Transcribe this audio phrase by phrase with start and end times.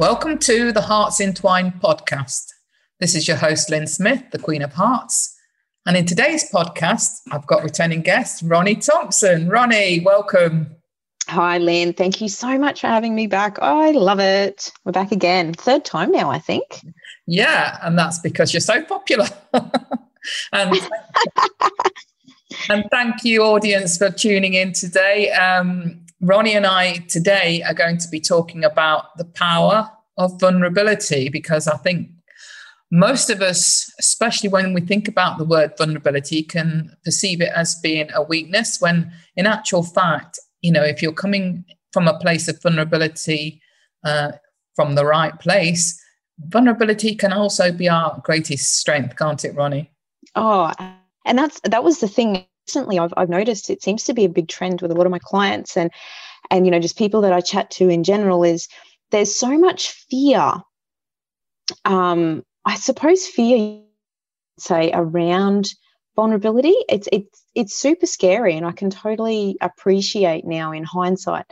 [0.00, 2.46] Welcome to the Hearts Entwined podcast.
[3.00, 5.36] This is your host, Lynn Smith, the Queen of Hearts.
[5.84, 9.50] And in today's podcast, I've got returning guest, Ronnie Thompson.
[9.50, 10.74] Ronnie, welcome.
[11.28, 11.92] Hi, Lynn.
[11.92, 13.58] Thank you so much for having me back.
[13.60, 14.72] Oh, I love it.
[14.86, 15.52] We're back again.
[15.52, 16.64] Third time now, I think.
[17.26, 19.26] Yeah, and that's because you're so popular.
[19.52, 20.80] and,
[22.70, 25.30] and thank you, audience, for tuning in today.
[25.32, 31.30] Um, Ronnie and I today are going to be talking about the power of vulnerability
[31.30, 32.10] because I think
[32.90, 37.76] most of us, especially when we think about the word vulnerability, can perceive it as
[37.82, 42.48] being a weakness when in actual fact, you know, if you're coming from a place
[42.48, 43.62] of vulnerability
[44.04, 44.32] uh,
[44.74, 45.98] from the right place,
[46.48, 49.90] vulnerability can also be our greatest strength, can't it, Ronnie?
[50.34, 50.72] Oh,
[51.24, 54.28] and that's that was the thing recently I've, I've noticed it seems to be a
[54.28, 55.90] big trend with a lot of my clients and
[56.50, 58.68] and you know just people that I chat to in general is
[59.10, 60.54] there's so much fear
[61.84, 63.82] um I suppose fear
[64.58, 65.70] say around
[66.16, 66.74] vulnerability.
[66.88, 71.46] It's it's it's super scary and I can totally appreciate now in hindsight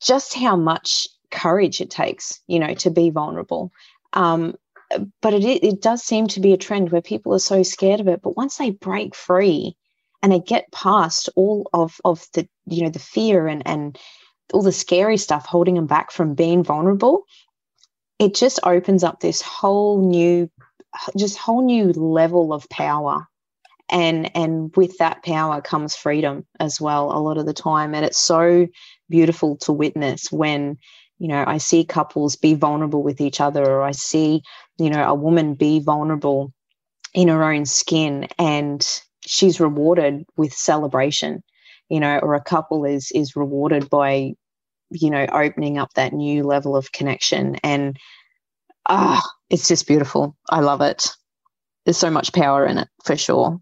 [0.00, 3.70] just how much courage it takes you know to be vulnerable.
[4.14, 4.54] Um,
[5.20, 8.08] but it, it does seem to be a trend where people are so scared of
[8.08, 9.76] it but once they break free
[10.22, 13.98] and they get past all of of the you know the fear and and
[14.52, 17.24] all the scary stuff holding them back from being vulnerable
[18.18, 20.50] it just opens up this whole new
[21.16, 23.26] just whole new level of power.
[23.90, 27.94] And and with that power comes freedom as well a lot of the time.
[27.94, 28.66] And it's so
[29.08, 30.76] beautiful to witness when
[31.18, 34.42] you know i see couples be vulnerable with each other or i see
[34.78, 36.52] you know a woman be vulnerable
[37.12, 38.86] in her own skin and
[39.28, 41.42] she's rewarded with celebration
[41.88, 44.34] you know or a couple is is rewarded by
[44.90, 47.56] you know opening up that new level of connection.
[47.62, 47.96] And
[48.88, 50.36] ah it's just beautiful.
[50.50, 51.10] I love it.
[51.84, 53.60] There's so much power in it for sure.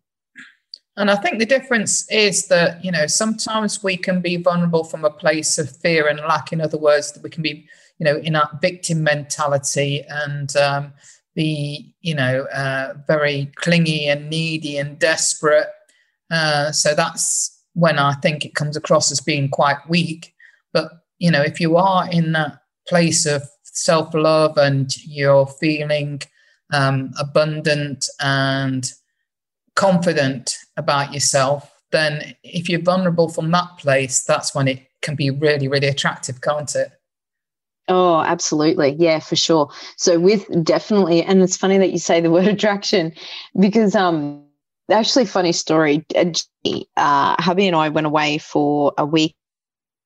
[0.98, 5.04] And i think the difference is that you know sometimes we can be vulnerable from
[5.04, 6.52] a place of fear and lack.
[6.52, 10.04] In other words that we can be you know in our victim mentality.
[10.08, 10.92] And um,
[11.36, 15.68] be, you know, uh, very clingy and needy and desperate.
[16.30, 20.34] Uh, so that's when I think it comes across as being quite weak.
[20.72, 22.58] But, you know, if you are in that
[22.88, 26.22] place of self love and you're feeling
[26.72, 28.90] um, abundant and
[29.76, 35.30] confident about yourself, then if you're vulnerable from that place, that's when it can be
[35.30, 36.90] really, really attractive, can't it?
[37.88, 38.96] Oh, absolutely.
[38.98, 39.70] Yeah, for sure.
[39.96, 43.12] So with definitely, and it's funny that you say the word attraction
[43.58, 44.44] because um
[44.90, 46.04] actually funny story.
[46.96, 49.34] Uh, hubby and I went away for a week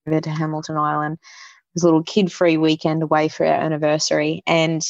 [0.09, 1.15] over to Hamilton Island.
[1.15, 4.83] It was a little kid-free weekend away for our anniversary, and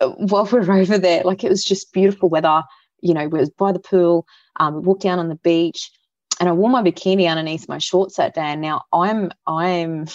[0.00, 2.62] uh, while we were over there, like it was just beautiful weather.
[3.02, 4.26] You know, we was by the pool.
[4.58, 5.90] Um, walked down on the beach,
[6.38, 8.42] and I wore my bikini underneath my shorts that day.
[8.42, 10.06] And now I'm I'm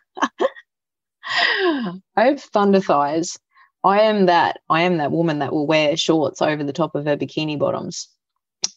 [2.15, 3.37] I have thunder thighs.
[3.83, 7.05] I am that I am that woman that will wear shorts over the top of
[7.05, 8.09] her bikini bottoms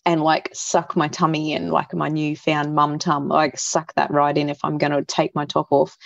[0.07, 4.37] and like suck my tummy in like my newfound mum tum, like suck that right
[4.37, 5.97] in if I'm going to take my top off.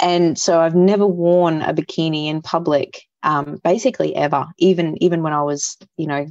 [0.00, 4.46] And so I've never worn a bikini in public, um, basically ever.
[4.58, 6.26] Even even when I was, you know,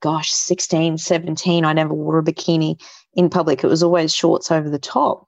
[0.00, 2.80] gosh, 16, 17, I never wore a bikini
[3.14, 3.62] in public.
[3.64, 5.26] It was always shorts over the top.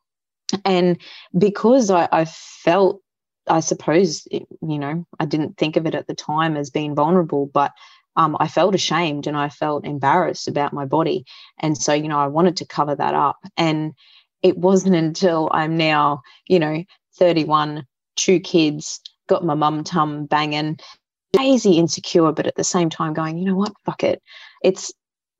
[0.65, 0.99] And
[1.37, 3.03] because I, I felt
[3.51, 4.47] I suppose, you
[4.79, 7.73] know, I didn't think of it at the time as being vulnerable, but
[8.17, 11.25] um, I felt ashamed and I felt embarrassed about my body.
[11.59, 13.39] And so, you know, I wanted to cover that up.
[13.57, 13.95] And
[14.43, 16.85] it wasn't until I'm now, you know,
[17.19, 17.87] 31,
[18.17, 20.79] two kids, got my mum tum banging,
[21.35, 24.21] crazy insecure, but at the same time going, you know what, fuck it.
[24.63, 24.93] It's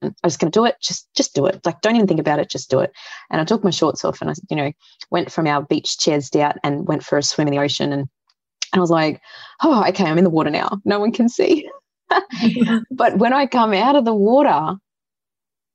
[0.03, 0.77] I was going to do it.
[0.81, 1.61] Just, just do it.
[1.65, 2.51] Like, don't even think about it.
[2.51, 2.93] Just do it.
[3.31, 4.73] And I took my shorts off and I, you know,
[5.11, 7.93] went from our beach chairs out and went for a swim in the ocean.
[7.93, 8.03] And,
[8.73, 9.21] and I was like,
[9.63, 10.81] oh, okay, I'm in the water now.
[10.85, 11.69] No one can see.
[12.91, 14.77] but when I come out of the water,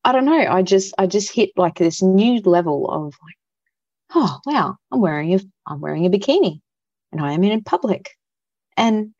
[0.05, 0.47] I don't know.
[0.49, 3.35] I just, I just hit like this new level of like,
[4.15, 6.59] oh wow, I'm wearing a I'm wearing a bikini
[7.11, 8.11] and I am in public.
[8.77, 9.13] And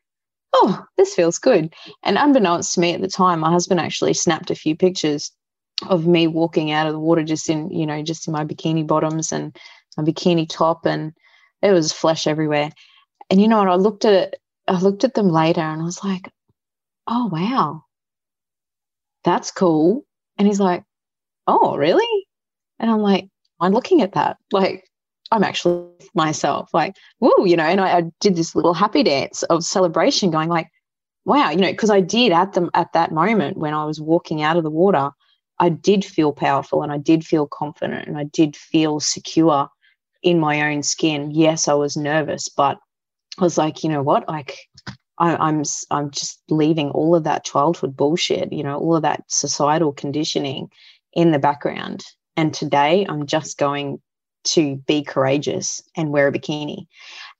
[0.54, 1.74] oh, this feels good.
[2.02, 5.32] And unbeknownst to me at the time, my husband actually snapped a few pictures
[5.88, 8.86] of me walking out of the water just in, you know, just in my bikini
[8.86, 9.56] bottoms and
[9.96, 11.12] my bikini top and
[11.60, 12.70] it was flesh everywhere.
[13.30, 13.68] And you know what?
[13.68, 14.36] I looked at
[14.66, 16.30] I looked at them later and I was like,
[17.06, 17.82] oh wow,
[19.24, 20.04] that's cool.
[20.38, 20.84] And he's like,
[21.46, 22.26] oh, really?
[22.78, 23.28] And I'm like,
[23.60, 24.38] I'm looking at that.
[24.52, 24.84] Like,
[25.34, 25.84] I'm actually
[26.14, 30.30] myself, like, whoa, you know, and I, I did this little happy dance of celebration,
[30.30, 30.68] going like,
[31.24, 34.42] wow, you know, because I did at them at that moment when I was walking
[34.42, 35.10] out of the water,
[35.58, 39.68] I did feel powerful and I did feel confident and I did feel secure
[40.22, 41.32] in my own skin.
[41.32, 42.78] Yes, I was nervous, but
[43.38, 44.56] I was like, you know what, like
[45.18, 49.24] I, I'm I'm just leaving all of that childhood bullshit, you know, all of that
[49.28, 50.68] societal conditioning
[51.12, 52.04] in the background.
[52.36, 54.00] And today I'm just going
[54.44, 56.86] to be courageous and wear a bikini.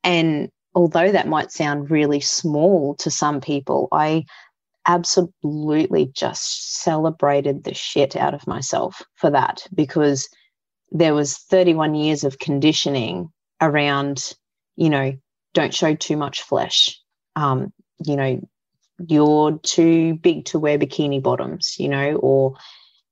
[0.03, 4.25] And although that might sound really small to some people, I
[4.87, 10.29] absolutely just celebrated the shit out of myself for that because
[10.91, 13.31] there was 31 years of conditioning
[13.61, 14.35] around,
[14.77, 15.15] you know,
[15.55, 17.01] don't show too much flesh
[17.37, 17.73] um,
[18.05, 18.41] you know,
[19.07, 22.57] you're too big to wear bikini bottoms, you know, or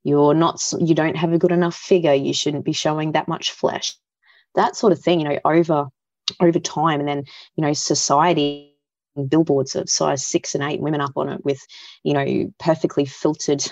[0.04, 3.50] you're not, you don't have a good enough figure, you shouldn't be showing that much
[3.50, 3.94] flesh,
[4.54, 5.87] that sort of thing, you know, over
[6.40, 7.25] over time, and then
[7.56, 8.69] you know, society
[9.28, 11.60] billboards of size six and eight women up on it with
[12.02, 13.62] you know perfectly filtered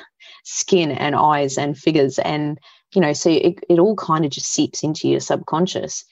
[0.45, 2.19] skin and eyes and figures.
[2.19, 2.59] And
[2.95, 6.05] you know so it, it all kind of just seeps into your subconscious.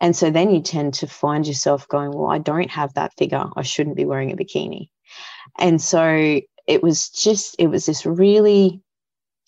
[0.00, 3.46] And so then you tend to find yourself going, well, I don't have that figure.
[3.56, 4.88] I shouldn't be wearing a bikini.
[5.58, 8.82] And so it was just, it was this really,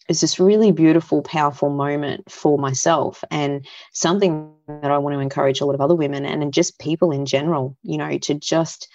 [0.08, 5.60] it's this really beautiful, powerful moment for myself and something that I want to encourage
[5.60, 8.88] a lot of other women and just people in general, you know, to just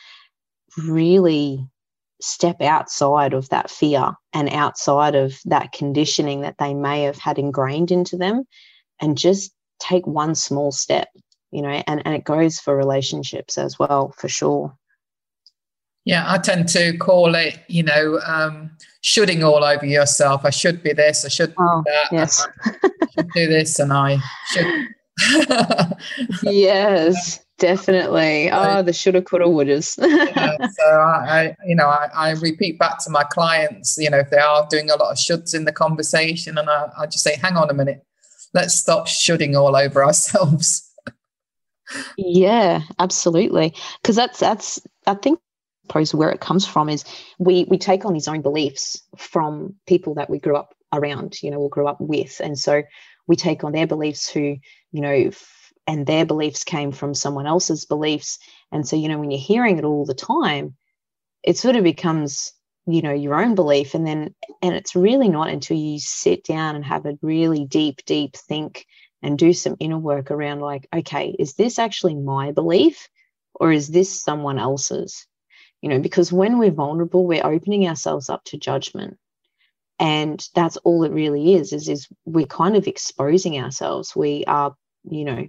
[0.78, 1.68] really
[2.22, 7.38] step outside of that fear and outside of that conditioning that they may have had
[7.38, 8.44] ingrained into them
[9.00, 11.10] and just take one small step
[11.54, 14.76] you know, and, and it goes for relationships as well, for sure.
[16.06, 18.72] Yeah, I tend to call it, you know, um,
[19.02, 20.44] shoulding all over yourself.
[20.44, 22.46] I should be this, I should oh, that, yes.
[22.66, 24.18] I should do this, and I
[24.52, 24.88] should.
[26.44, 28.50] yes, definitely.
[28.52, 29.98] Oh, the shoulda, coulda, wouldas.
[30.36, 34.18] yeah, so I, I, you know, I, I, repeat back to my clients, you know,
[34.20, 37.24] if they are doing a lot of shoulds in the conversation, and I, I just
[37.24, 38.04] say, hang on a minute,
[38.54, 40.90] let's stop shoulding all over ourselves.
[42.18, 43.74] Yeah, absolutely.
[44.02, 45.40] Because that's that's I think
[45.84, 47.04] suppose where it comes from is
[47.40, 51.52] we we take on these own beliefs from people that we grew up around, you
[51.52, 52.84] know, or grew up with, and so
[53.28, 54.58] we take on their beliefs who,
[54.92, 55.32] you know,
[55.88, 58.40] and their beliefs came from someone else's beliefs,
[58.72, 60.76] and so you know when you're hearing it all the time,
[61.44, 62.54] it sort of becomes
[62.86, 63.94] you know your own belief.
[63.94, 68.06] And then and it's really not until you sit down and have a really deep
[68.06, 68.86] deep think
[69.22, 73.08] and do some inner work around like, okay, is this actually my belief
[73.56, 75.26] or is this someone else's?
[75.84, 79.18] You know, because when we're vulnerable, we're opening ourselves up to judgment.
[80.00, 84.16] And that's all it really is, is, is we're kind of exposing ourselves.
[84.16, 85.48] We are, you know,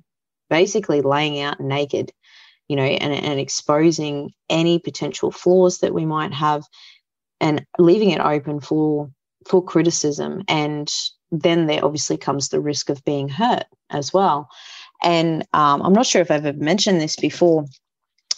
[0.51, 2.13] basically laying out naked,
[2.67, 6.65] you know, and, and exposing any potential flaws that we might have
[7.41, 9.11] and leaving it open for
[9.47, 10.91] for criticism and
[11.31, 14.49] then there obviously comes the risk of being hurt as well.
[15.03, 17.67] And um, I'm not sure if I've ever mentioned this before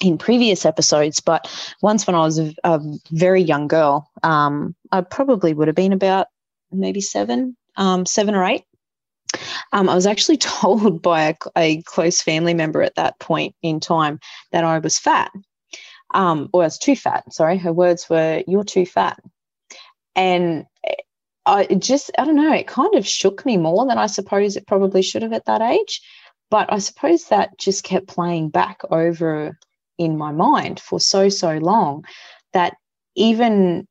[0.00, 1.50] in previous episodes, but
[1.83, 5.93] once when I was a, a very young girl, um, I probably would have been
[5.93, 6.29] about
[6.71, 8.65] maybe seven, um, seven or eight.
[9.73, 13.81] Um, I was actually told by a, a, close family member at that point in
[13.81, 14.21] time
[14.53, 15.31] that I was fat,
[16.15, 17.33] um, or I was too fat.
[17.33, 19.21] Sorry, her words were, "You're too fat,"
[20.15, 20.67] and
[21.47, 24.67] I just, I don't know, it kind of shook me more than I suppose it
[24.67, 26.03] probably should have at that age.
[26.50, 29.59] But I suppose that just kept playing back over
[29.99, 32.05] in my mind for so, so long
[32.53, 32.76] that
[33.15, 33.87] even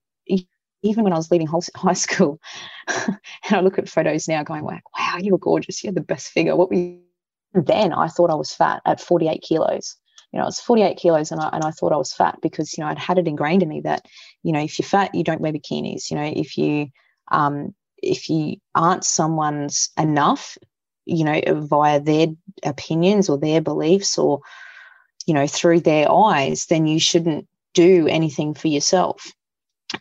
[0.86, 2.40] even when I was leaving high school,
[2.88, 3.18] and
[3.52, 5.84] I look at photos now going like, wow, you were gorgeous.
[5.84, 6.56] You had the best figure.
[6.56, 7.00] What were you?
[7.54, 9.96] Then I thought I was fat at 48 kilos.
[10.34, 12.78] You know, I was 48 kilos and I, and I thought I was fat because,
[12.78, 14.06] you know, I'd had it ingrained in me that,
[14.44, 16.12] you know, if you're fat, you don't wear bikinis.
[16.12, 16.88] You know, if you
[17.32, 20.58] um, if you aren't someone's enough,
[21.06, 22.28] you know, via their
[22.64, 24.42] opinions or their beliefs or,
[25.26, 29.32] you know, through their eyes, then you shouldn't do anything for yourself.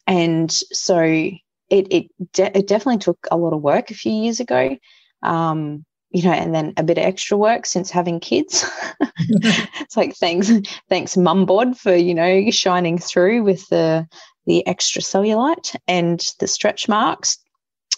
[0.06, 4.40] And so it it, de- it definitely took a lot of work a few years
[4.40, 4.76] ago.
[5.22, 8.64] Um, you know, and then a bit of extra work since having kids.
[9.18, 10.48] it's like thanks,
[10.88, 14.06] thanks, mum bod for you know shining through with the
[14.46, 17.38] the extra cellulite and the stretch marks.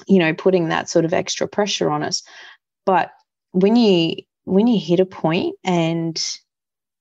[0.08, 2.22] You know, putting that sort of extra pressure on us.
[2.86, 3.10] But
[3.52, 6.22] when you when you hit a point and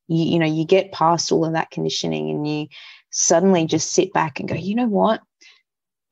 [0.08, 2.68] you, you know you get past all of that conditioning and you
[3.12, 5.22] suddenly just sit back and go, you know what,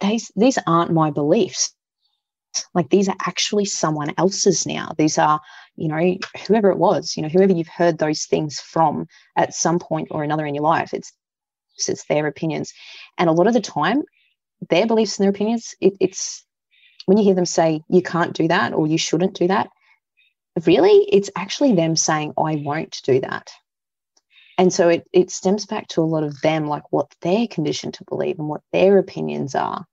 [0.01, 1.73] these these aren't my beliefs.
[2.73, 4.91] Like these are actually someone else's now.
[4.97, 5.39] These are
[5.75, 9.79] you know whoever it was you know whoever you've heard those things from at some
[9.79, 10.93] point or another in your life.
[10.93, 11.11] It's
[11.87, 12.73] it's their opinions.
[13.17, 14.03] And a lot of the time
[14.69, 16.45] their beliefs and their opinions it, it's
[17.05, 19.69] when you hear them say you can't do that or you shouldn't do that
[20.65, 23.51] really it's actually them saying i won't do that
[24.57, 27.95] and so it, it stems back to a lot of them like what they're conditioned
[27.95, 29.85] to believe and what their opinions are.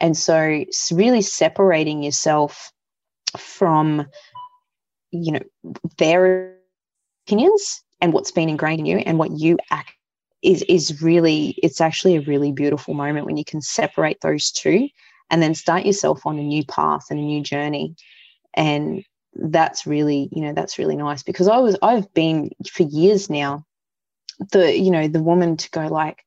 [0.00, 2.72] And so really separating yourself
[3.36, 4.06] from,
[5.10, 5.40] you know,
[5.98, 6.56] their
[7.26, 9.92] opinions and what's been ingrained in you and what you act
[10.42, 14.88] is is really it's actually a really beautiful moment when you can separate those two
[15.30, 17.94] and then start yourself on a new path and a new journey.
[18.52, 19.04] And
[19.36, 23.64] that's really you know that's really nice because i was i've been for years now
[24.50, 26.24] the you know the woman to go like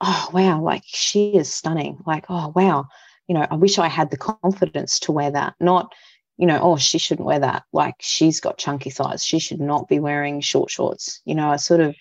[0.00, 1.98] oh wow like she is stunning.
[2.06, 2.86] Like oh wow.
[3.28, 5.54] You know i wish i had the confidence to wear that.
[5.60, 5.92] Not
[6.38, 7.64] you know oh she shouldn't wear that.
[7.72, 9.24] Like she's got chunky thighs.
[9.24, 11.20] She should not be wearing short shorts.
[11.24, 11.94] You know i sort of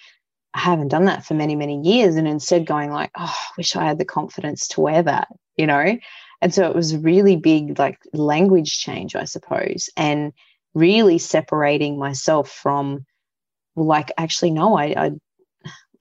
[0.53, 3.85] haven't done that for many many years and instead going like oh i wish i
[3.85, 5.97] had the confidence to wear that you know?
[6.41, 10.33] And so it was really big like language change i suppose and
[10.73, 13.05] really separating myself from
[13.75, 15.11] like actually no i, I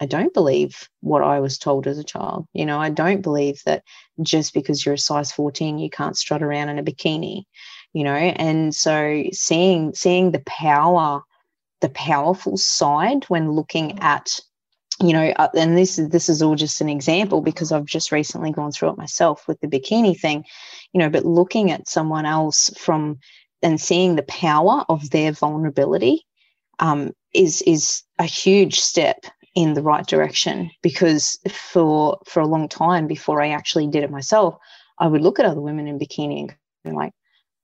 [0.01, 2.47] I don't believe what I was told as a child.
[2.55, 3.85] You know, I don't believe that
[4.23, 7.45] just because you're a size 14, you can't strut around in a bikini,
[7.93, 11.23] you know, and so seeing seeing the power,
[11.83, 14.41] the powerful side when looking at
[15.03, 18.13] you know, uh, and this is this is all just an example because I've just
[18.13, 20.45] recently gone through it myself with the bikini thing,
[20.93, 23.19] you know, but looking at someone else from
[23.63, 26.27] and seeing the power of their vulnerability
[26.79, 32.69] um, is is a huge step in the right direction because for for a long
[32.69, 34.57] time before I actually did it myself,
[34.99, 36.51] I would look at other women in bikini
[36.85, 37.13] and like,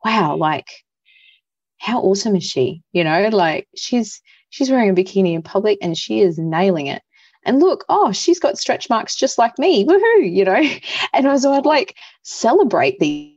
[0.04, 0.66] wow, like
[1.78, 2.82] how awesome is she?
[2.92, 7.02] You know, like she's she's wearing a bikini in public and she is nailing it.
[7.44, 9.84] And look, oh, she's got stretch marks just like me.
[9.86, 10.62] Woohoo, you know.
[11.12, 13.32] And so I'd like celebrate the,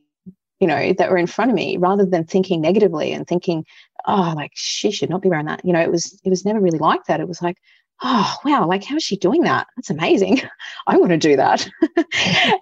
[0.60, 3.66] you know, that were in front of me rather than thinking negatively and thinking,
[4.08, 5.64] oh, like she should not be wearing that.
[5.64, 7.20] You know, it was it was never really like that.
[7.20, 7.58] It was like,
[8.02, 9.68] oh wow like how's she doing that?
[9.76, 10.42] That's amazing.
[10.88, 11.68] I want to do that.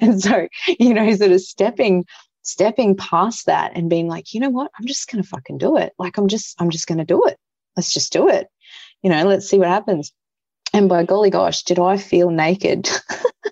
[0.01, 0.47] And so
[0.79, 2.05] you know sort of stepping
[2.43, 4.71] stepping past that and being like you know what?
[4.79, 5.93] I'm just gonna fucking do it.
[5.97, 7.37] Like i'm just i'm just gonna do it.
[7.75, 8.47] Let's just do it.
[9.01, 10.11] You know let's see what happens.
[10.73, 12.89] And by golly gosh did i feel naked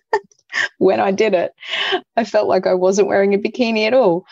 [0.77, 1.53] when i did it?
[2.15, 4.25] I felt like i wasn't wearing a bikini at all.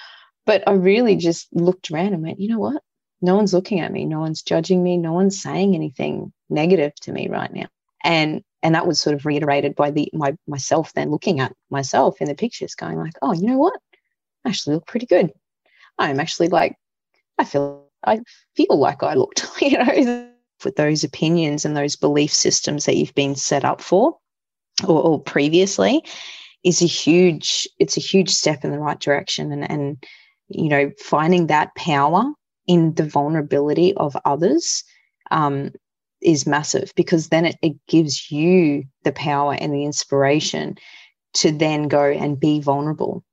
[0.46, 2.82] But i really just looked around and went you know what
[3.24, 7.12] no one's looking at me no one's judging me no one's saying anything negative to
[7.12, 7.68] me right now.
[8.04, 12.22] And and that was sort of reiterated by the my myself then looking at myself
[12.22, 13.80] in the pictures going like oh you know what?
[14.46, 15.32] I actually look pretty good.
[15.98, 16.76] I'm actually like
[17.40, 18.20] i feel i
[18.56, 20.30] feel like i looked you know
[20.64, 24.18] with those opinions and those belief systems that you've been set up for
[24.88, 26.04] or, or previously
[26.64, 29.52] is a huge it's a huge step in the right direction.
[29.52, 30.06] And and
[30.48, 32.32] you know finding that power
[32.68, 34.84] in the vulnerability of others
[35.32, 35.72] um,
[36.22, 40.76] is massive because then it, it gives you the power and the inspiration
[41.34, 43.24] to then go and be vulnerable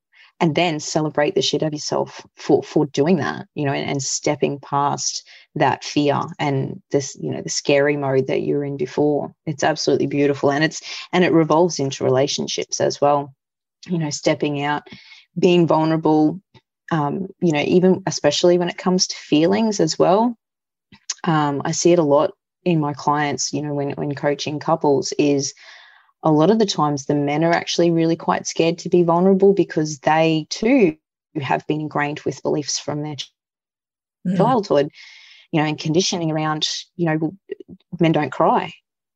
[0.40, 3.88] and then celebrate the shit out of yourself for for doing that you know and,
[3.88, 8.64] and, stepping past that fear and this you know the scary mode that you were
[8.64, 9.32] in before.
[9.46, 10.80] It's absolutely beautiful and it's
[11.12, 13.34] and it revolves into relationships as well
[13.86, 14.82] you know stepping out
[15.38, 16.40] being vulnerable
[16.90, 20.36] um, you know even especially when it comes to feelings as well
[21.24, 22.32] um, i see it a lot
[22.64, 25.54] in my clients, you know, when, when coaching couples is
[26.22, 29.54] a lot of the times the men are actually really quite scared to be vulnerable
[29.54, 30.96] because they too
[31.40, 33.16] have been ingrained with beliefs from their
[34.26, 34.36] mm.
[34.36, 34.90] childhood,
[35.52, 37.32] you know, and conditioning around, you know,
[37.98, 38.72] men don't cry.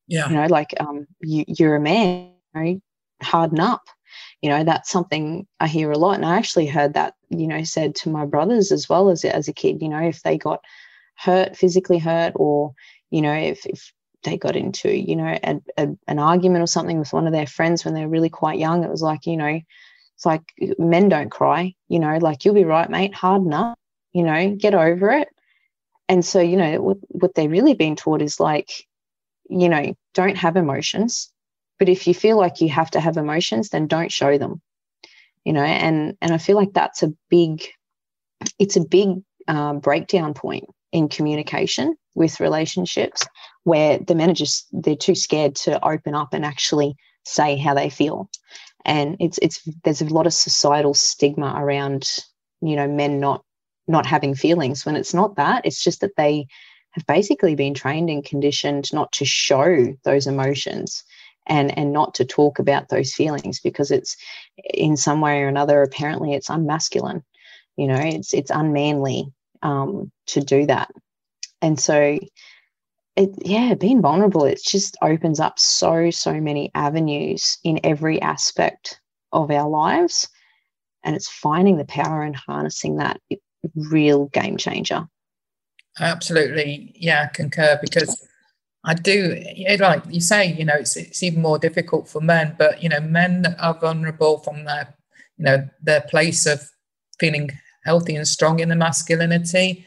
[0.06, 0.28] Yeah.
[0.28, 2.80] You know, like um, you, you're a man, you know,
[3.22, 3.82] harden up.
[4.42, 6.16] You know, that's something I hear a lot.
[6.16, 9.48] And I actually heard that, you know, said to my brothers as well as, as
[9.48, 10.60] a kid, you know, if they got
[11.16, 12.74] hurt, physically hurt, or
[13.10, 13.92] you know, if, if
[14.24, 17.46] they got into, you know, a, a, an argument or something with one of their
[17.46, 19.60] friends when they were really quite young, it was like, you know,
[20.16, 20.42] it's like
[20.78, 23.78] men don't cry, you know, like you'll be right, mate, harden up,
[24.12, 25.28] you know, get over it.
[26.08, 28.70] and so you know what, what they're really being taught is like
[29.48, 31.32] you know don't have emotions
[31.78, 34.60] but if you feel like you have to have emotions then don't show them
[35.44, 37.64] you know and and i feel like that's a big
[38.58, 39.08] it's a big
[39.48, 43.26] um, breakdown point in communication with relationships
[43.64, 48.30] where the managers they're too scared to open up and actually say how they feel.
[48.84, 52.08] And it's it's there's a lot of societal stigma around
[52.60, 53.44] you know men not
[53.86, 55.66] not having feelings when it's not that.
[55.66, 56.46] It's just that they
[56.92, 61.02] have basically been trained and conditioned not to show those emotions
[61.46, 64.16] and and not to talk about those feelings because it's
[64.72, 67.22] in some way or another apparently it's unmasculine
[67.76, 69.32] you know it's it's unmanly
[69.64, 70.90] um, to do that.
[71.60, 72.18] And so
[73.16, 79.00] it yeah being vulnerable it just opens up so so many avenues in every aspect
[79.32, 80.28] of our lives
[81.04, 83.20] and it's finding the power and harnessing that
[83.76, 85.06] real game changer.
[86.00, 86.92] Absolutely.
[86.96, 88.26] Yeah concur because
[88.84, 89.42] I do,
[89.80, 93.00] like you say, you know, it's, it's even more difficult for men, but, you know,
[93.00, 94.94] men are vulnerable from their,
[95.38, 96.62] you know, their place of
[97.18, 97.50] feeling
[97.84, 99.86] healthy and strong in the masculinity.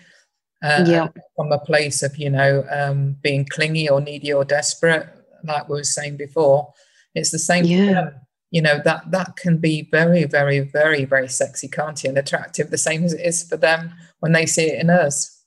[0.64, 1.08] Uh, yeah.
[1.36, 5.08] From a place of, you know, um, being clingy or needy or desperate,
[5.44, 6.74] like we were saying before.
[7.14, 8.10] It's the same yeah.
[8.50, 12.08] You know, that that can be very, very, very, very sexy, can't it?
[12.08, 15.44] And attractive, the same as it is for them when they see it in us.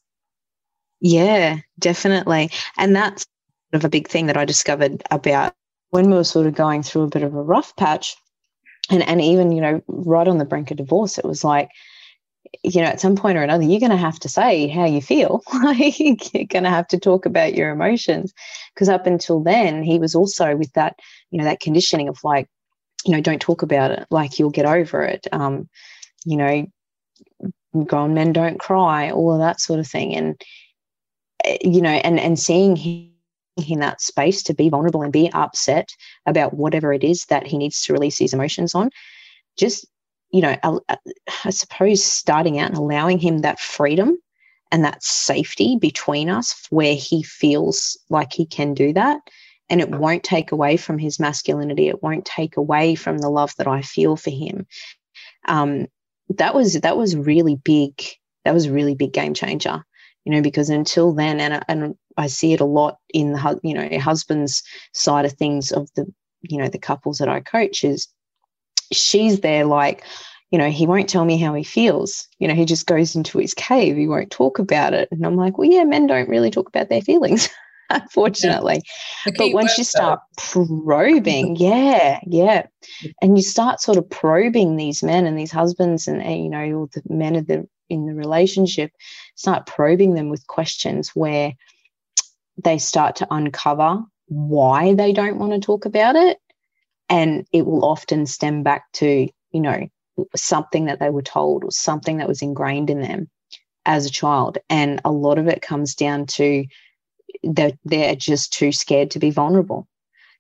[1.00, 2.50] Yeah, definitely.
[2.76, 3.26] And that's
[3.72, 5.54] of a big thing that I discovered about
[5.90, 8.16] when we were sort of going through a bit of a rough patch
[8.90, 11.70] and and even you know right on the brink of divorce it was like
[12.62, 15.00] you know at some point or another you're going to have to say how you
[15.00, 15.42] feel.
[15.52, 18.32] Like you're going to have to talk about your emotions.
[18.74, 20.98] Because up until then he was also with that
[21.30, 22.48] you know that conditioning of like
[23.04, 24.06] you know don't talk about it.
[24.10, 25.26] Like you'll get over it.
[25.32, 25.68] Um
[26.24, 26.66] you know
[27.84, 30.14] grown men don't cry all of that sort of thing.
[30.14, 30.42] And
[31.44, 33.09] eh, you know and and seeing him
[33.68, 35.94] in that space to be vulnerable and be upset
[36.26, 38.90] about whatever it is that he needs to release his emotions on.
[39.56, 39.86] Just
[40.32, 40.56] you know
[41.44, 44.16] i suppose starting out and allowing him that freedom
[44.70, 49.20] and that safety between us where he feels like he can do that.
[49.68, 51.88] And it won't take away from his masculinity.
[51.88, 54.66] It won't take away from the love that i feel for him.
[55.46, 55.86] Um,
[56.30, 58.00] that was that was really big
[58.44, 59.84] that was a really big game changer
[60.24, 63.74] you know because until then and, and I see it a lot in the you
[63.74, 66.06] know husband's side of things of the
[66.42, 68.08] you know the couples that I coach is
[68.92, 70.04] she's there like
[70.50, 72.26] you know he won't tell me how he feels.
[72.38, 73.96] You know he just goes into his cave.
[73.96, 75.08] He won't talk about it.
[75.10, 77.48] And I'm like well yeah men don't really talk about their feelings
[77.90, 78.82] unfortunately.
[79.26, 79.32] Yeah.
[79.38, 82.66] but once you start probing yeah yeah.
[83.22, 86.80] And you start sort of probing these men and these husbands and eh, you know
[86.80, 88.92] all the men of the in the relationship
[89.34, 91.52] start probing them with questions where
[92.62, 96.38] they start to uncover why they don't want to talk about it.
[97.08, 99.88] And it will often stem back to, you know,
[100.36, 103.28] something that they were told or something that was ingrained in them
[103.84, 104.58] as a child.
[104.68, 106.64] And a lot of it comes down to
[107.42, 109.88] that they're just too scared to be vulnerable,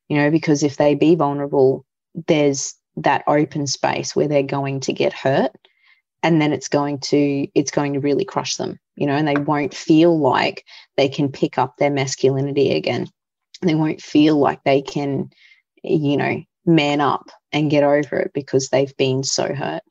[0.08, 1.84] you know, because if they be vulnerable,
[2.26, 5.52] there's that open space where they're going to get hurt
[6.22, 9.36] and then it's going to it's going to really crush them you know and they
[9.36, 10.64] won't feel like
[10.96, 13.08] they can pick up their masculinity again.
[13.62, 15.30] They won't feel like they can
[15.82, 19.82] you know man up and get over it because they've been so hurt.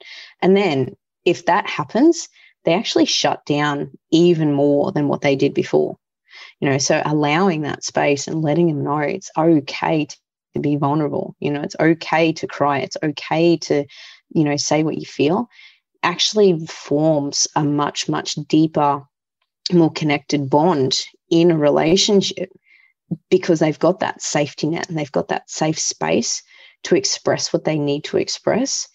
[0.42, 2.30] And then if that happens
[2.66, 5.98] they actually shut down even more than what they did before.
[6.60, 11.36] You know so allowing that space and letting them know it's okay to be vulnerable
[11.40, 13.86] you know it's okay to cry it's okay to
[14.30, 15.48] you know say what you feel
[16.04, 19.04] actually forms a much, much deeper,
[19.72, 22.50] more connected bond in a relationship
[23.30, 26.44] because they've got that safety net and they've got that safe space
[26.84, 28.88] to express what they need to express.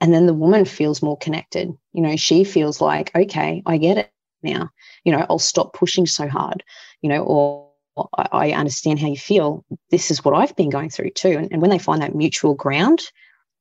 [0.00, 1.72] And then the woman feels more connected.
[1.92, 4.12] You know, she feels like, okay, I get it
[4.42, 4.70] now.
[5.04, 6.62] You know, I'll stop pushing so hard,
[7.00, 7.68] you know, or
[8.16, 9.64] I understand how you feel.
[9.90, 11.30] This is what I've been going through too.
[11.30, 13.00] And, and when they find that mutual ground,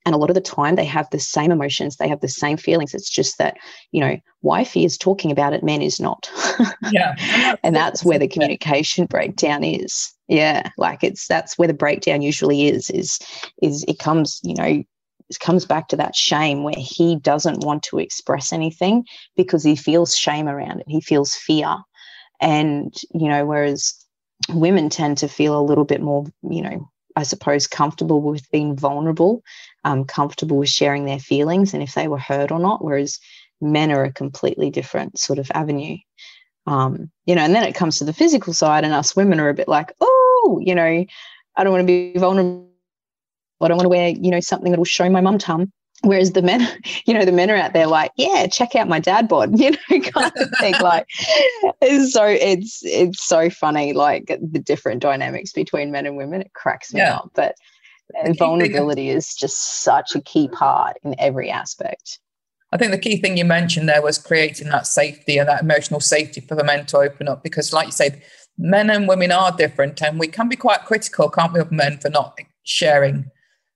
[0.06, 2.58] and a lot of the time they have the same emotions they have the same
[2.58, 2.94] feelings.
[2.94, 3.58] It's just that
[3.92, 6.30] you know wifey is talking about it men is not.
[6.92, 7.16] Yeah
[7.64, 10.14] and that's where the communication breakdown is.
[10.28, 13.20] Yeah like it's that's where the breakdown usually is is
[13.62, 14.84] is it comes you know
[15.30, 19.06] it comes back to that shame where he doesn't want to express anything
[19.38, 20.86] because he feels shame around it.
[20.88, 21.78] He feels fear.
[22.42, 23.94] And you know whereas
[24.50, 28.76] women tend to feel a little bit more you know I suppose, comfortable with being
[28.76, 29.44] vulnerable,
[29.84, 33.20] um, comfortable with sharing their feelings and if they were heard or not, whereas
[33.62, 35.98] men are a completely different sort of avenue.
[36.66, 39.50] Um, you know, and then it comes to the physical side, and us women are
[39.50, 41.06] a bit like, oh, you know,
[41.56, 42.70] I don't want to be vulnerable.
[43.62, 45.72] I don't want to wear, you know, something that will show my mum tum.
[46.02, 46.68] Whereas the men,
[47.06, 49.72] you know, the men are out there like, yeah, check out my dad bod, you
[49.72, 50.76] know, kind of thing.
[50.82, 51.06] like,
[51.82, 56.42] it's so it's it's so funny, like the different dynamics between men and women.
[56.42, 57.18] It cracks me yeah.
[57.18, 57.56] up, but
[58.38, 62.20] vulnerability is just such a key part in every aspect.
[62.72, 66.00] I think the key thing you mentioned there was creating that safety and that emotional
[66.00, 68.24] safety for the men to open up because, like you said,
[68.58, 72.00] men and women are different, and we can be quite critical, can't we, of men
[72.00, 73.30] for not sharing,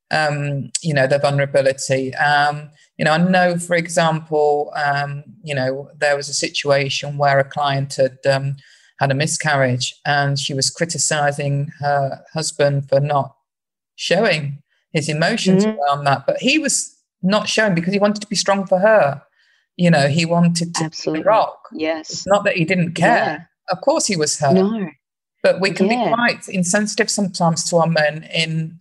[0.09, 2.13] um, you know, their vulnerability.
[2.15, 7.37] Um, you know, I know, for example, um, you know, there was a situation where
[7.37, 8.55] a client had um,
[8.99, 13.36] had a miscarriage, and she was criticizing her husband for not
[13.97, 15.77] showing his emotions mm-hmm.
[15.79, 19.21] around that, but he was not showing because he wanted to be strong for her.
[19.75, 21.23] You know, he wanted to Absolutely.
[21.23, 21.59] rock.
[21.73, 22.09] Yes.
[22.09, 23.15] It's not that he didn't care.
[23.15, 23.39] Yeah.
[23.69, 24.53] Of course he was hurt.
[24.53, 24.89] No.
[25.43, 26.05] But we can yeah.
[26.05, 28.79] be quite insensitive sometimes to our men in,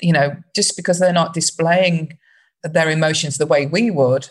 [0.00, 2.18] you know, just because they're not displaying
[2.62, 4.28] their emotions the way we would.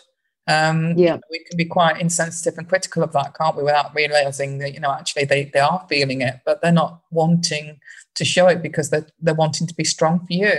[0.48, 1.18] Um, yeah.
[1.30, 4.80] we can be quite insensitive and critical of that, can't we, without realizing that, you
[4.80, 7.78] know, actually they, they are feeling it, but they're not wanting
[8.14, 10.54] to show it because they're, they're wanting to be strong for you.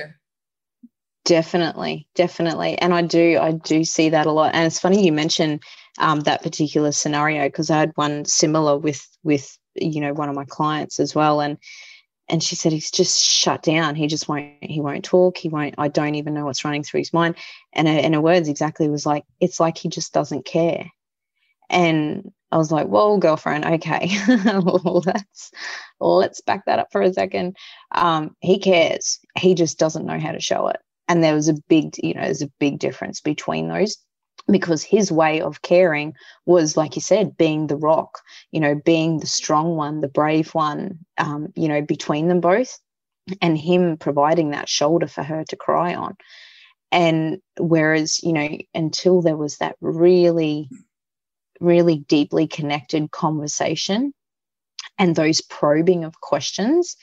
[1.26, 4.54] Definitely, definitely, and I do, I do see that a lot.
[4.54, 5.60] And it's funny you mention
[5.98, 10.36] um, that particular scenario because I had one similar with with you know one of
[10.36, 11.58] my clients as well, and
[12.30, 13.96] and she said he's just shut down.
[13.96, 14.54] He just won't.
[14.62, 15.38] He won't talk.
[15.38, 15.76] He won't.
[15.78, 17.36] I don't even know what's running through his mind.
[17.74, 20.90] And her, her words exactly was like, it's like he just doesn't care.
[21.70, 25.52] And I was like, "Whoa, girlfriend, okay, let's
[26.00, 27.56] let's back that up for a second.
[27.92, 29.20] Um, he cares.
[29.38, 30.80] He just doesn't know how to show it
[31.10, 33.98] and there was a big you know there's a big difference between those
[34.50, 36.14] because his way of caring
[36.46, 38.20] was like you said being the rock
[38.52, 42.80] you know being the strong one the brave one um, you know between them both
[43.42, 46.16] and him providing that shoulder for her to cry on
[46.92, 50.70] and whereas you know until there was that really
[51.60, 54.14] really deeply connected conversation
[54.98, 56.96] and those probing of questions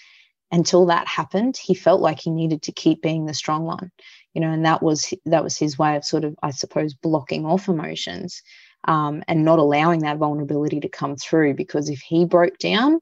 [0.50, 3.90] until that happened he felt like he needed to keep being the strong one
[4.34, 7.44] you know and that was that was his way of sort of i suppose blocking
[7.44, 8.42] off emotions
[8.88, 13.00] um, and not allowing that vulnerability to come through because if he broke down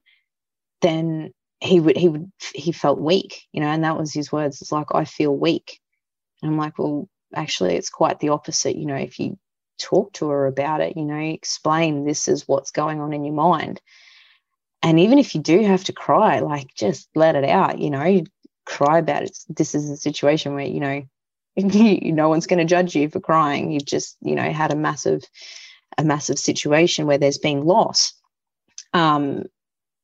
[0.81, 4.61] then he would he would he felt weak you know and that was his words
[4.61, 5.79] it's like i feel weak
[6.45, 8.75] and i'm like well actually it's quite the opposite.
[8.75, 9.37] You know if you
[9.77, 13.33] talk to her about it you know explain this is what's going on in your
[13.33, 13.81] mind.
[14.81, 18.23] And even if you do have to cry like just let it out you know
[18.65, 19.37] cry about it.
[19.49, 21.03] This is a situation where you know
[21.57, 23.71] no one's going to judge you for crying.
[23.71, 25.23] You've just you know had a massive
[25.97, 28.13] a massive situation where there's been loss.
[28.93, 29.43] Um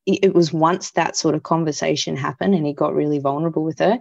[0.04, 4.00] it was once that sort of conversation happened and he got really vulnerable with her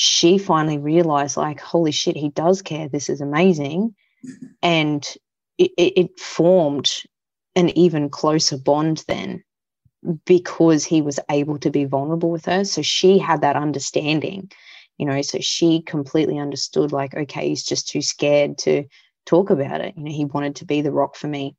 [0.00, 3.92] she finally realized like holy shit he does care this is amazing
[4.62, 5.16] and
[5.58, 6.88] it, it formed
[7.56, 9.42] an even closer bond then
[10.24, 12.64] because he was able to be vulnerable with her.
[12.64, 14.50] So she had that understanding,
[14.96, 18.84] you know, so she completely understood, like, okay, he's just too scared to
[19.26, 19.94] talk about it.
[19.96, 21.56] You know, he wanted to be the rock for me.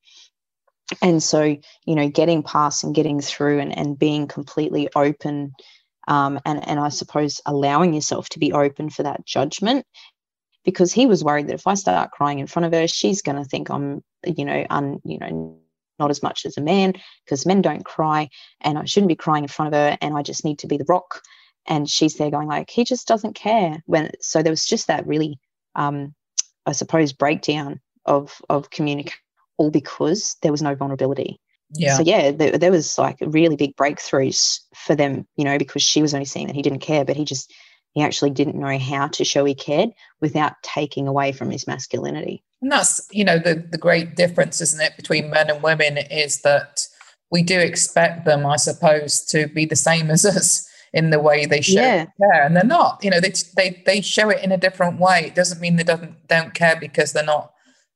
[1.01, 5.53] And so, you know, getting past and getting through and, and being completely open
[6.09, 9.85] um, and, and I suppose allowing yourself to be open for that judgment
[10.65, 13.37] because he was worried that if I start crying in front of her, she's going
[13.37, 15.57] to think I'm, you know, un, you know,
[15.99, 16.93] not as much as a man
[17.23, 18.29] because men don't cry
[18.61, 20.77] and I shouldn't be crying in front of her and I just need to be
[20.77, 21.21] the rock.
[21.67, 23.83] And she's there going like, he just doesn't care.
[23.85, 25.39] When so there was just that really,
[25.75, 26.15] um,
[26.65, 29.19] I suppose, breakdown of of communication,
[29.57, 31.39] all because there was no vulnerability.
[31.73, 31.97] Yeah.
[31.97, 36.01] So yeah, there, there was like really big breakthroughs for them, you know, because she
[36.01, 37.53] was only seeing that he didn't care, but he just
[37.93, 39.89] he actually didn't know how to show he cared
[40.21, 42.43] without taking away from his masculinity.
[42.61, 46.41] And that's, you know, the, the great difference, isn't it, between men and women is
[46.41, 46.85] that
[47.31, 51.45] we do expect them, I suppose, to be the same as us in the way
[51.45, 52.05] they show yeah.
[52.19, 52.43] care.
[52.43, 55.25] And they're not, you know, they, they, they show it in a different way.
[55.27, 57.53] It doesn't mean they don't, don't care because they're not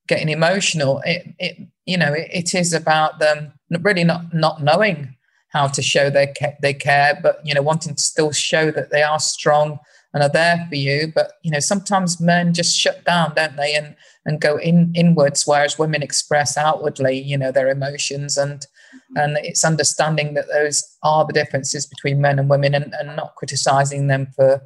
[0.08, 1.02] getting emotional.
[1.06, 5.16] It, it you know, it, it is about them really not, not knowing
[5.50, 9.04] how to show they, they care, but, you know, wanting to still show that they
[9.04, 9.80] are strong
[10.14, 11.12] and are there for you.
[11.14, 15.46] But you know, sometimes men just shut down, don't they, and and go in inwards,
[15.46, 19.18] whereas women express outwardly, you know, their emotions and mm-hmm.
[19.18, 23.36] and it's understanding that those are the differences between men and women and, and not
[23.36, 24.62] criticizing them for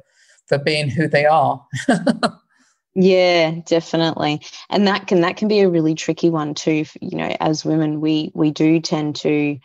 [0.46, 1.64] for being who they are.
[2.94, 4.40] Yeah, definitely.
[4.70, 6.84] And that can that can be a really tricky one too.
[7.00, 9.58] You know, as women, we we do tend to,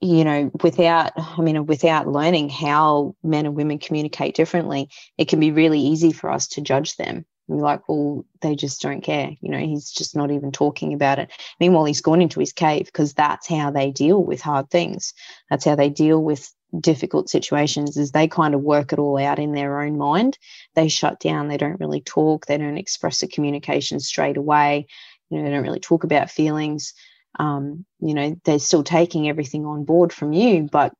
[0.00, 5.40] you know, without I mean, without learning how men and women communicate differently, it can
[5.40, 7.24] be really easy for us to judge them.
[7.48, 9.30] And like, well, they just don't care.
[9.40, 11.30] You know, he's just not even talking about it.
[11.58, 15.14] Meanwhile, he's gone into his cave because that's how they deal with hard things.
[15.50, 19.38] That's how they deal with difficult situations is they kind of work it all out
[19.38, 20.38] in their own mind.
[20.74, 24.86] They shut down, they don't really talk, they don't express the communication straight away,
[25.30, 26.94] you know, they don't really talk about feelings.
[27.38, 30.92] Um, you know, they're still taking everything on board from you, but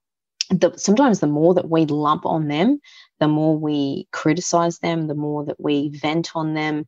[0.50, 2.80] the, sometimes the more that we lump on them,
[3.20, 6.86] the more we criticize them, the more that we vent on them.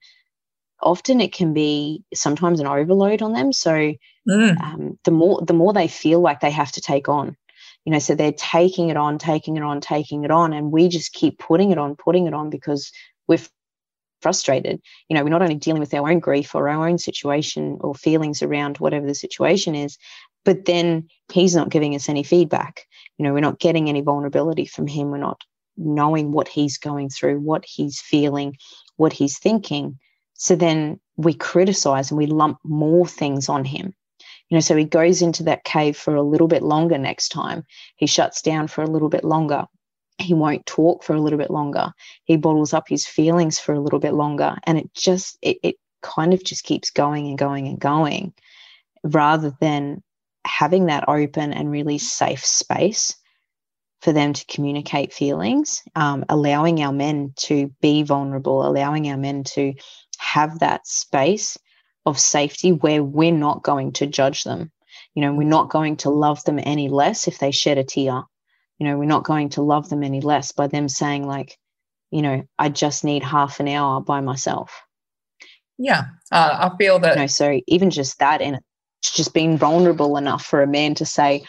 [0.82, 3.52] Often it can be sometimes an overload on them.
[3.52, 3.92] So
[4.28, 4.60] mm.
[4.62, 7.36] um, the more the more they feel like they have to take on,
[7.84, 10.88] you know so they're taking it on taking it on taking it on and we
[10.88, 12.92] just keep putting it on putting it on because
[13.28, 13.40] we're
[14.20, 14.80] frustrated.
[15.08, 17.94] You know we're not only dealing with our own grief or our own situation or
[17.94, 19.98] feelings around whatever the situation is
[20.44, 22.86] but then he's not giving us any feedback.
[23.18, 25.10] You know we're not getting any vulnerability from him.
[25.10, 25.42] We're not
[25.76, 28.56] knowing what he's going through what he's feeling
[28.96, 29.98] what he's thinking.
[30.34, 33.94] So then we criticize and we lump more things on him
[34.50, 37.64] you know so he goes into that cave for a little bit longer next time.
[37.96, 39.66] He shuts down for a little bit longer.
[40.18, 41.92] He won't talk for a little bit longer.
[42.24, 44.56] He bottles up his feelings for a little bit longer.
[44.64, 48.34] And it just it, it kind of just keeps going and going and going
[49.04, 50.02] rather than
[50.44, 53.14] having that open and really safe space
[54.02, 59.44] for them to communicate feelings, um, allowing our men to be vulnerable, allowing our men
[59.44, 59.74] to
[60.18, 61.56] have that space
[62.10, 64.70] of safety where we're not going to judge them.
[65.14, 68.22] You know, we're not going to love them any less if they shed a tear.
[68.78, 71.58] You know, we're not going to love them any less by them saying, like,
[72.10, 74.82] you know, I just need half an hour by myself.
[75.78, 77.14] Yeah, uh, I feel that.
[77.14, 78.60] You know, so even just that, and
[79.00, 81.44] it's just being vulnerable enough for a man to say,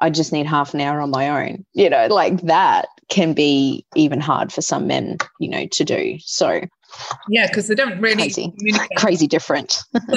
[0.00, 3.84] I just need half an hour on my own, you know, like that can be
[3.94, 6.18] even hard for some men, you know, to do.
[6.20, 6.62] So,
[7.28, 8.52] yeah, because they don't really crazy,
[8.96, 9.82] crazy different.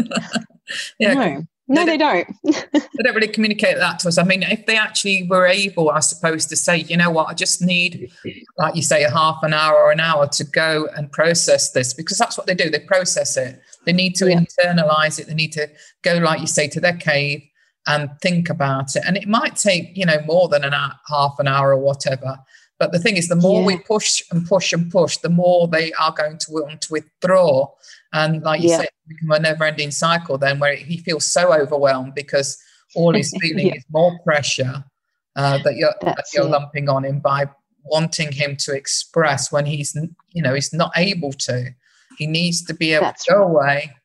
[1.00, 1.48] yeah, no.
[1.72, 2.28] No, they, don't.
[2.44, 2.72] They don't.
[2.74, 4.18] they don't really communicate that to us.
[4.18, 7.36] I mean, if they actually were able, I suppose, to say, you know what, I
[7.36, 8.12] just need,
[8.58, 11.94] like you say, a half an hour or an hour to go and process this,
[11.94, 12.72] because that's what they do.
[12.72, 13.62] They process it.
[13.86, 14.40] They need to yeah.
[14.40, 15.28] internalize it.
[15.28, 15.70] They need to
[16.02, 17.44] go, like you say, to their cave
[17.86, 19.04] and think about it.
[19.06, 22.40] And it might take, you know, more than an hour, half an hour or whatever.
[22.80, 23.68] But the thing is, the more yeah.
[23.68, 27.70] we push and push and push, the more they are going to want to withdraw.
[28.14, 28.78] And like you yeah.
[28.78, 32.58] said, become a never ending cycle then where he feels so overwhelmed because
[32.96, 33.76] all he's feeling yeah.
[33.76, 34.86] is more pressure
[35.36, 37.50] uh, that you're, that you're lumping on him by
[37.84, 39.96] wanting him to express when he's,
[40.32, 41.72] you know, he's not able to.
[42.18, 43.46] He needs to be able That's to go right.
[43.46, 43.96] away,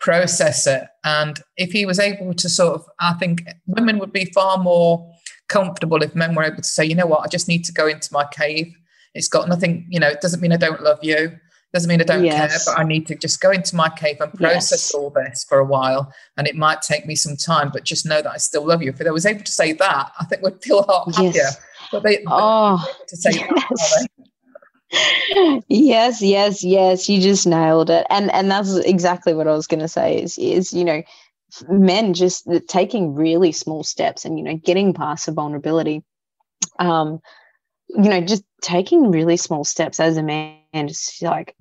[0.00, 0.88] process it.
[1.04, 5.12] And if he was able to sort of, I think women would be far more
[5.48, 7.86] comfortable if men were able to say, you know what, I just need to go
[7.86, 8.74] into my cave.
[9.14, 11.38] It's got nothing, you know, it doesn't mean I don't love you.
[11.74, 12.64] Doesn't mean I don't yes.
[12.64, 14.94] care, but I need to just go into my cave and process yes.
[14.94, 16.10] all this for a while.
[16.38, 18.90] And it might take me some time, but just know that I still love you.
[18.90, 21.32] If I was able to say that, I think we'd feel a lot happier.
[21.34, 21.60] Yes.
[21.92, 24.06] But they, oh, to say yes.
[24.90, 27.08] That, yes, yes, yes.
[27.08, 28.06] You just nailed it.
[28.08, 31.02] And and that's exactly what I was gonna say is is, you know,
[31.68, 36.02] men just taking really small steps and you know getting past the vulnerability.
[36.78, 37.20] Um
[37.88, 41.56] you know just taking really small steps as a man just like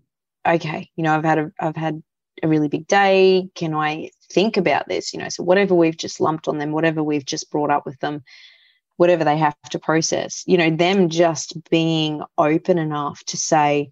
[0.45, 2.01] okay you know i've had a i've had
[2.43, 3.49] a really big day.
[3.55, 5.13] Can i think about this?
[5.13, 7.99] You know so whatever we've just lumped on them whatever we've just brought up with
[7.99, 8.23] them
[8.97, 13.91] whatever they have to process you know them just being open enough to say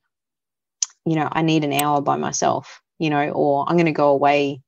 [1.06, 4.10] you know i need an hour by myself you know or i'm going to go
[4.10, 4.62] away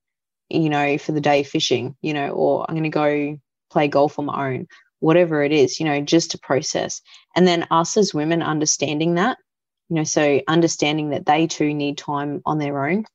[0.50, 3.38] you know, for the day fishing, you know, or I'm going to go
[3.70, 4.68] play golf on my own,
[5.00, 7.02] whatever it is, you know, just to process.
[7.36, 9.38] And then us as women understanding that,
[9.90, 13.06] you know, so understanding that they too need time on their own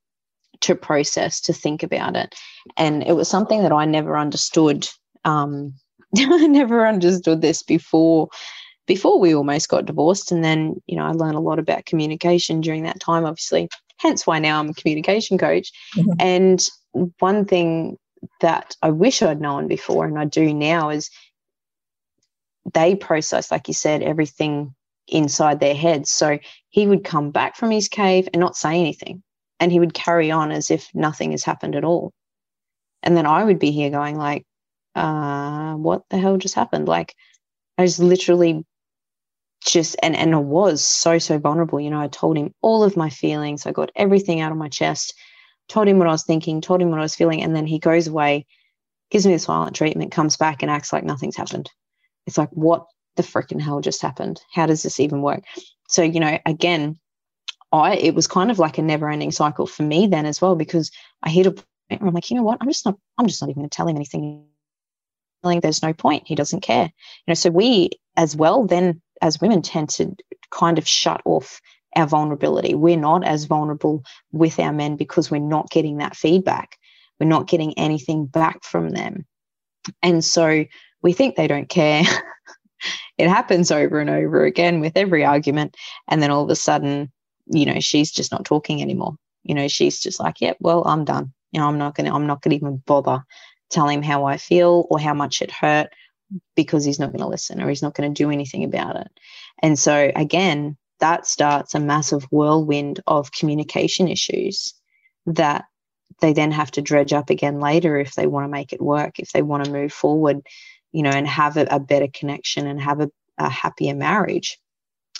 [0.60, 2.34] to process, to think about it.
[2.76, 4.88] And it was something that I never understood.
[5.24, 5.74] Um,
[6.16, 8.28] I never understood this before
[8.86, 12.60] before we almost got divorced and then you know i learned a lot about communication
[12.60, 13.68] during that time obviously
[13.98, 16.10] hence why now i'm a communication coach mm-hmm.
[16.18, 17.98] and one thing
[18.40, 21.10] that I wish I'd known before and I do now is
[22.72, 24.74] they process, like you said, everything
[25.08, 26.10] inside their heads.
[26.10, 26.38] So
[26.70, 29.22] he would come back from his cave and not say anything.
[29.58, 32.12] And he would carry on as if nothing has happened at all.
[33.02, 34.44] And then I would be here going like,
[34.94, 36.88] uh, what the hell just happened?
[36.88, 37.14] Like
[37.78, 38.64] I was literally
[39.64, 41.80] just and and I was so so vulnerable.
[41.80, 43.66] You know, I told him all of my feelings.
[43.66, 45.14] I got everything out of my chest.
[45.68, 46.60] Told him what I was thinking.
[46.60, 48.46] Told him what I was feeling, and then he goes away,
[49.10, 51.70] gives me the silent treatment, comes back and acts like nothing's happened.
[52.26, 54.40] It's like what the freaking hell just happened?
[54.52, 55.44] How does this even work?
[55.88, 56.98] So you know, again,
[57.72, 60.56] I it was kind of like a never ending cycle for me then as well
[60.56, 60.90] because
[61.22, 62.58] I hit a point where I'm like, you know what?
[62.60, 62.96] I'm just not.
[63.18, 64.46] I'm just not even going to tell him anything.
[65.42, 66.22] There's no point.
[66.26, 66.84] He doesn't care.
[66.84, 70.14] You know, so we as well then as women tend to
[70.50, 71.60] kind of shut off
[71.96, 72.74] our vulnerability.
[72.74, 76.78] We're not as vulnerable with our men because we're not getting that feedback.
[77.20, 79.26] We're not getting anything back from them.
[80.02, 80.64] And so
[81.02, 82.02] we think they don't care.
[83.18, 85.76] it happens over and over again with every argument.
[86.08, 87.12] And then all of a sudden,
[87.46, 89.16] you know, she's just not talking anymore.
[89.42, 91.32] You know, she's just like, yep, yeah, well, I'm done.
[91.50, 93.24] You know, I'm not gonna, I'm not gonna even bother
[93.70, 95.88] telling him how I feel or how much it hurt
[96.54, 99.08] because he's not going to listen or he's not going to do anything about it.
[99.62, 104.72] And so, again, that starts a massive whirlwind of communication issues
[105.26, 105.64] that
[106.20, 109.18] they then have to dredge up again later if they want to make it work,
[109.18, 110.40] if they want to move forward,
[110.92, 114.58] you know, and have a, a better connection and have a, a happier marriage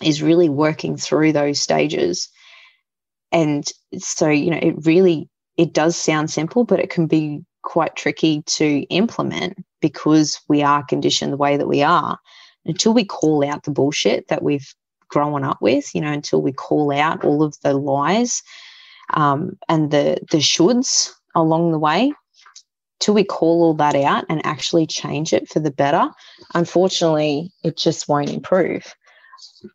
[0.01, 2.29] is really working through those stages.
[3.33, 3.69] And
[3.99, 8.43] so, you know, it really it does sound simple, but it can be quite tricky
[8.43, 12.19] to implement because we are conditioned the way that we are
[12.67, 14.73] until we call out the bullshit that we've
[15.13, 18.43] grown up with you know until we call out all of the lies
[19.15, 22.13] um, and the the shoulds along the way
[23.01, 26.09] till we call all that out and actually change it for the better
[26.55, 28.95] unfortunately it just won't improve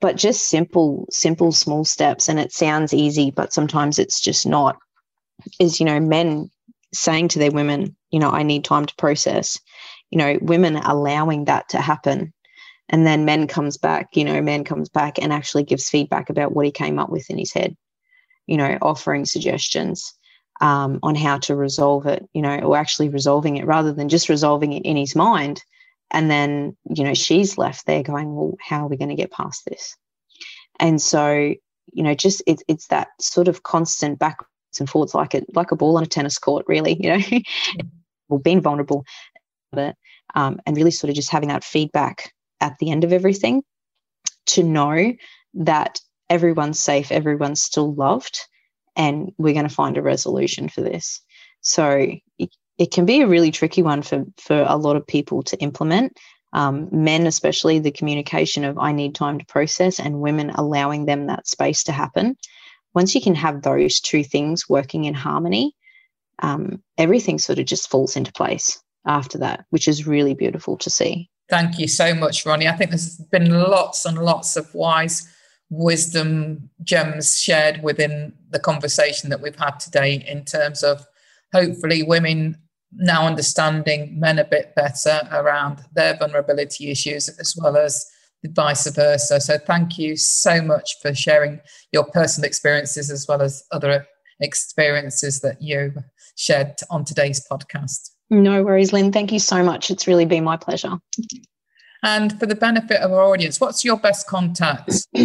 [0.01, 4.77] but just simple simple small steps and it sounds easy but sometimes it's just not
[5.59, 6.49] is you know men
[6.93, 9.59] saying to their women you know i need time to process
[10.09, 12.33] you know, women allowing that to happen.
[12.89, 16.53] And then men comes back, you know, man comes back and actually gives feedback about
[16.53, 17.75] what he came up with in his head,
[18.45, 20.13] you know, offering suggestions
[20.61, 24.29] um, on how to resolve it, you know, or actually resolving it rather than just
[24.29, 25.63] resolving it in his mind.
[26.11, 29.31] And then, you know, she's left there going, well, how are we going to get
[29.31, 29.97] past this?
[30.79, 31.53] And so,
[31.91, 35.71] you know, just it's it's that sort of constant backwards and forwards, like a like
[35.71, 37.39] a ball on a tennis court, really, you know,
[38.29, 39.03] well, being vulnerable
[39.73, 39.95] it
[40.35, 43.63] um, and really sort of just having that feedback at the end of everything
[44.47, 45.13] to know
[45.53, 48.39] that everyone's safe, everyone's still loved,
[48.95, 51.21] and we're going to find a resolution for this.
[51.61, 55.43] So it, it can be a really tricky one for for a lot of people
[55.43, 56.17] to implement.
[56.53, 61.27] Um, men, especially, the communication of I need time to process, and women allowing them
[61.27, 62.37] that space to happen.
[62.93, 65.75] Once you can have those two things working in harmony,
[66.39, 70.89] um, everything sort of just falls into place after that, which is really beautiful to
[70.89, 71.29] see.
[71.49, 72.67] Thank you so much, Ronnie.
[72.67, 75.27] I think there's been lots and lots of wise
[75.69, 81.05] wisdom gems shared within the conversation that we've had today in terms of
[81.53, 82.57] hopefully women
[82.93, 88.05] now understanding men a bit better around their vulnerability issues as well as
[88.45, 89.41] vice versa.
[89.41, 91.59] So thank you so much for sharing
[91.91, 94.05] your personal experiences as well as other
[94.39, 95.93] experiences that you
[96.35, 98.11] shared on today's podcast.
[98.29, 99.11] No worries, Lynn.
[99.11, 99.89] Thank you so much.
[99.89, 100.99] It's really been my pleasure.
[102.03, 105.07] And for the benefit of our audience, what's your best contact?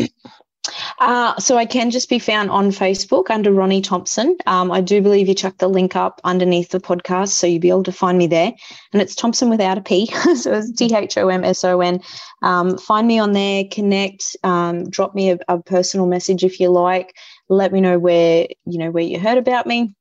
[1.00, 4.36] Uh, so I can just be found on Facebook under Ronnie Thomson.
[4.46, 7.68] Um, I do believe you chucked the link up underneath the podcast, so you'll be
[7.68, 8.52] able to find me there.
[8.92, 12.00] And it's Thompson without a P, so it's T H O M S O N.
[12.42, 16.70] Um, find me on there, connect, um, drop me a, a personal message if you
[16.70, 17.16] like.
[17.48, 19.92] Let me know where you know where you heard about me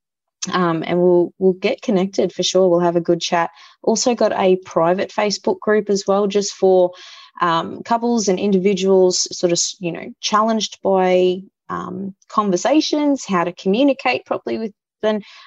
[0.50, 2.68] um, and we'll we'll get connected for sure.
[2.68, 3.50] We'll have a good chat.
[3.82, 6.92] Also got a private Facebook group as well, just for
[7.40, 14.26] um, couples and individuals, sort of you know challenged by um, conversations, how to communicate
[14.26, 14.72] properly with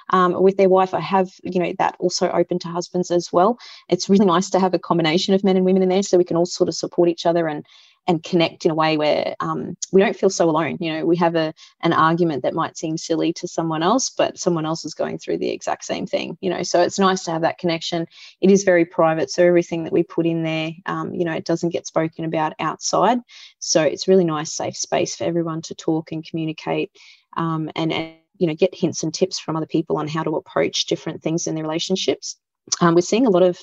[0.09, 0.93] um, with their wife.
[0.93, 3.57] I have you know that also open to husbands as well.
[3.89, 6.23] It's really nice to have a combination of men and women in there, so we
[6.23, 7.65] can all sort of support each other and
[8.07, 10.77] and connect in a way where um, we don't feel so alone.
[10.79, 14.37] You know, we have a an argument that might seem silly to someone else, but
[14.37, 16.37] someone else is going through the exact same thing.
[16.41, 18.05] You know, so it's nice to have that connection.
[18.41, 21.45] It is very private, so everything that we put in there, um, you know, it
[21.45, 23.19] doesn't get spoken about outside.
[23.59, 26.91] So it's really nice, safe space for everyone to talk and communicate,
[27.37, 30.35] um, and and you know, get hints and tips from other people on how to
[30.35, 32.37] approach different things in their relationships.
[32.81, 33.57] Um, we're seeing a lot of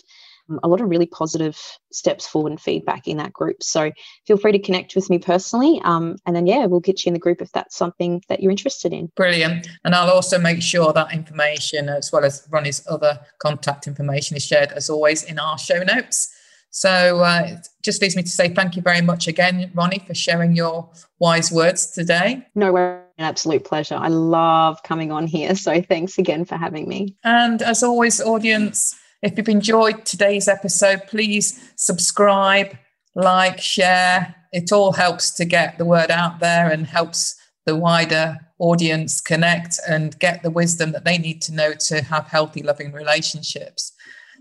[0.63, 1.61] a lot of really positive
[1.93, 3.63] steps forward and feedback in that group.
[3.63, 3.91] So
[4.27, 5.81] feel free to connect with me personally.
[5.85, 8.51] Um, and then, yeah, we'll get you in the group if that's something that you're
[8.51, 9.11] interested in.
[9.17, 9.69] Brilliant.
[9.85, 14.45] And I'll also make sure that information, as well as Ronnie's other contact information, is
[14.45, 16.35] shared as always in our show notes.
[16.75, 20.15] So uh, it just leaves me to say thank you very much again, Ronnie, for
[20.15, 22.47] sharing your wise words today.
[22.55, 23.95] No, an absolute pleasure.
[23.95, 25.55] I love coming on here.
[25.55, 27.15] So thanks again for having me.
[27.25, 32.77] And as always, audience, if you've enjoyed today's episode, please subscribe,
[33.15, 34.35] like, share.
[34.53, 39.79] It all helps to get the word out there and helps the wider audience connect
[39.89, 43.93] and get the wisdom that they need to know to have healthy, loving relationships.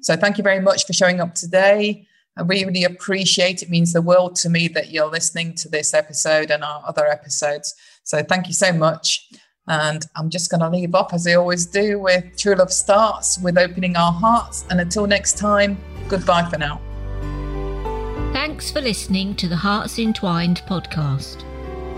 [0.01, 2.07] So, thank you very much for showing up today.
[2.37, 3.69] I really appreciate it.
[3.69, 7.75] means the world to me that you're listening to this episode and our other episodes.
[8.03, 9.29] So thank you so much.
[9.71, 13.39] And I'm just going to leave off as I always do with True Love Starts
[13.39, 14.65] with opening our hearts.
[14.69, 15.77] And until next time,
[16.09, 16.81] goodbye for now.
[18.33, 21.45] Thanks for listening to the Hearts Entwined podcast.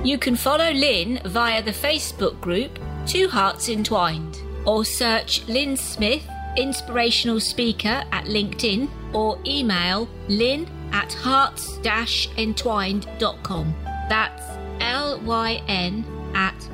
[0.05, 6.29] You can follow Lynn via the Facebook group Two Hearts Entwined or search Lynn Smith,
[6.55, 13.73] inspirational speaker at LinkedIn or email lynn at hearts-entwined.com.
[14.09, 14.43] That's
[14.79, 16.05] L Y N
[16.35, 16.69] at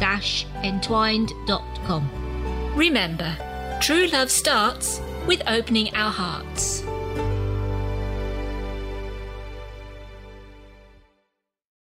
[0.00, 2.10] hearts-entwined.com.
[2.74, 3.36] Remember,
[3.80, 6.82] true love starts with opening our hearts.